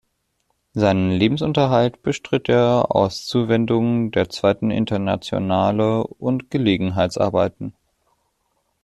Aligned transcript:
Seinen 0.73 1.11
Lebensunterhalt 1.11 2.01
bestritt 2.01 2.49
er 2.49 2.87
aus 2.95 3.27
Zuwendungen 3.27 4.09
der 4.09 4.29
Zweiten 4.31 4.71
Internationale 4.71 6.03
und 6.03 6.49
Gelegenheitsarbeiten. 6.49 7.75